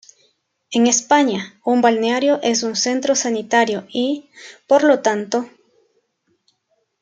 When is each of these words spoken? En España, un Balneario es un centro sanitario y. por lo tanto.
En 0.71 0.87
España, 0.87 1.59
un 1.63 1.83
Balneario 1.83 2.39
es 2.41 2.63
un 2.63 2.75
centro 2.75 3.13
sanitario 3.13 3.85
y. 3.93 4.31
por 4.65 4.81
lo 4.83 5.01
tanto. 5.01 5.47